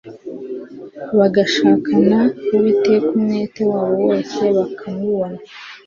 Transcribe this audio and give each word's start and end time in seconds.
bagashakana 1.17 2.19
Uwiteka 2.55 3.09
umwete 3.17 3.61
wabo 3.71 3.93
wose 4.05 4.41
bakamubona 4.57 5.39